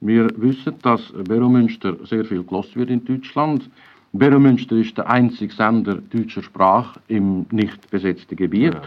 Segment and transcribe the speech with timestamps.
[0.00, 3.68] Wir wissen, dass Beromünster sehr viel gelost wird in Deutschland.
[4.12, 8.74] Beromünster ist der einzige Sender deutscher Sprache im nicht besetzten Gebiet.
[8.74, 8.80] Ja,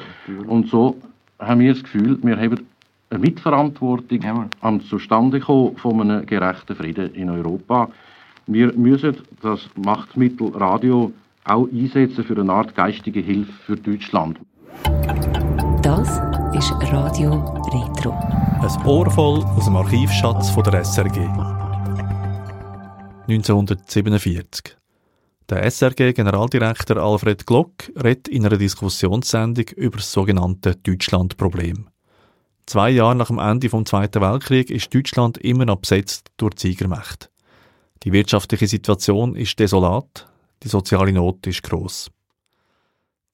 [0.47, 0.97] und so
[1.39, 2.59] haben wir das Gefühl, wir haben
[3.11, 4.49] eine Mitverantwortung ja.
[4.61, 7.89] am Zustandekommen von einem gerechten Frieden in Europa.
[8.47, 11.13] Wir müssen das Machtmittel Radio
[11.45, 14.39] auch einsetzen für eine Art geistige Hilfe für Deutschland.
[15.83, 16.19] Das
[16.55, 17.33] ist Radio
[17.71, 18.11] Retro.
[18.11, 21.27] Ein Ohr voll aus dem Archivschatz von der SRG.
[23.27, 24.77] 1947.
[25.49, 31.89] Der SRG-Generaldirektor Alfred Glock redet in einer Diskussionssendung über das sogenannte Deutschlandproblem.
[32.67, 36.67] Zwei Jahre nach dem Ende des Zweiten Weltkrieg ist Deutschland immer noch besetzt durch die
[36.67, 37.29] Siegermächte.
[38.03, 40.27] Die wirtschaftliche Situation ist desolat,
[40.61, 42.11] die soziale Not ist gross.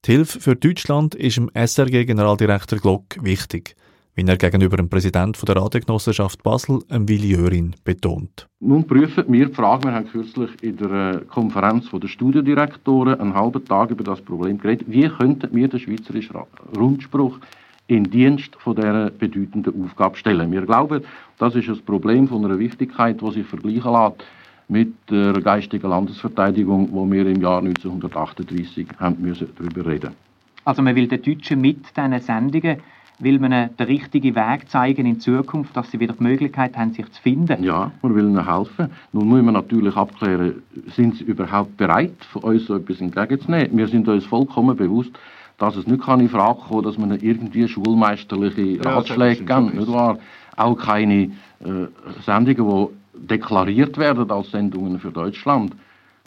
[0.05, 3.75] Die Hilfe für Deutschland ist dem SRG-Generaldirektor Glock wichtig,
[4.15, 8.47] wie er gegenüber dem Präsidenten der Radiogenossenschaft Basel, Willi Jörin, betont.
[8.61, 13.33] Nun prüfen wir die Frage, wir haben kürzlich in der äh, Konferenz der Studiodirektoren einen
[13.33, 16.37] halben Tag über das Problem geredet, wie könnten wir den schweizerischen
[16.77, 17.37] Rundspruch
[17.87, 20.49] in Dienst von dieser bedeutenden Aufgabe stellen.
[20.53, 21.03] Wir glauben,
[21.39, 24.23] das ist ein Problem von einer Wichtigkeit, die sich vergleichen lässt
[24.69, 30.11] mit der geistigen Landesverteidigung, wo wir im Jahr 1938 haben müssen darüber reden.
[30.63, 32.77] Also man will den Deutschen mit diesen Sendungen
[33.19, 37.09] will man den richtigen Weg zeigen in Zukunft, dass sie wieder die Möglichkeit haben, sich
[37.11, 37.63] zu finden?
[37.63, 38.89] Ja, man will ihnen helfen.
[39.11, 40.63] Nun muss man natürlich abklären,
[40.95, 43.77] sind sie überhaupt bereit, von uns so etwas entgegenzunehmen?
[43.77, 45.11] Wir sind uns vollkommen bewusst,
[45.57, 49.73] dass es nicht in Frage kommen dass man irgendwie schulmeisterliche ja, Ratschläge gibt.
[49.73, 50.17] Nicht wahr?
[50.55, 51.87] Auch keine äh,
[52.25, 55.73] Sendungen, die deklariert werden als Sendungen für Deutschland.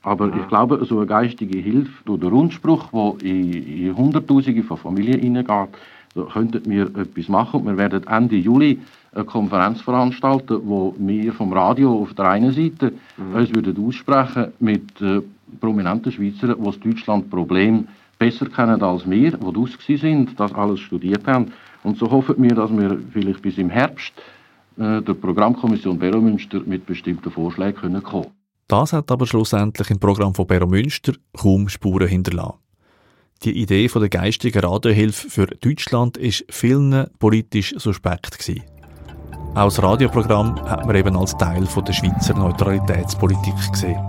[0.02, 0.36] Aber ja.
[0.36, 5.20] ich glaube, so eine geistige Hilfe durch den Rundspruch, der in, in Hunderttausende von Familien
[5.20, 5.76] hineingeht,
[6.14, 7.64] so könnten wir etwas machen.
[7.64, 8.80] Wir werden Ende Juli
[9.14, 13.34] eine Konferenz veranstalten, wo wir vom Radio auf der einen Seite mhm.
[13.34, 15.20] uns würden aussprechen mit äh,
[15.60, 21.26] prominenten Schweizern, die das Deutschland-Problem besser kennen als wir, die aus sind, das alles studiert
[21.26, 21.52] haben.
[21.82, 24.12] Und so hoffen wir, dass wir vielleicht bis im Herbst
[24.76, 28.28] der Programmkommission Beromünster mit bestimmten Vorschlägen können kommen
[28.68, 32.58] Das hat aber schlussendlich im Programm von Beromünster kaum Spuren hinterlassen.
[33.44, 38.62] Die Idee von der geistigen Radiohilfe für Deutschland ist vielen politisch suspekt gewesen.
[39.54, 44.00] Auch das Radioprogramm hat man eben als Teil von der Schweizer Neutralitätspolitik gesehen.